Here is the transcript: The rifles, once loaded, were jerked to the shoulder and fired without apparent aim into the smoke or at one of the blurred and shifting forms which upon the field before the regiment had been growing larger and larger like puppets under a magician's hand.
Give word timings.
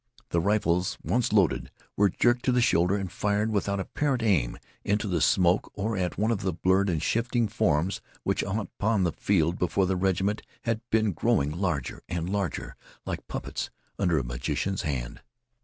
The 0.29 0.39
rifles, 0.41 0.97
once 1.03 1.31
loaded, 1.31 1.69
were 1.95 2.09
jerked 2.09 2.43
to 2.45 2.51
the 2.51 2.59
shoulder 2.59 2.95
and 2.95 3.11
fired 3.11 3.51
without 3.51 3.79
apparent 3.79 4.23
aim 4.23 4.57
into 4.83 5.07
the 5.07 5.21
smoke 5.21 5.71
or 5.75 5.95
at 5.95 6.17
one 6.17 6.31
of 6.31 6.41
the 6.41 6.51
blurred 6.53 6.89
and 6.89 6.99
shifting 6.99 7.47
forms 7.47 8.01
which 8.23 8.41
upon 8.41 9.03
the 9.03 9.11
field 9.11 9.59
before 9.59 9.85
the 9.85 9.95
regiment 9.95 10.41
had 10.63 10.81
been 10.89 11.11
growing 11.13 11.51
larger 11.51 12.01
and 12.09 12.31
larger 12.31 12.75
like 13.05 13.27
puppets 13.27 13.69
under 13.99 14.17
a 14.17 14.23
magician's 14.23 14.81
hand. 14.81 15.21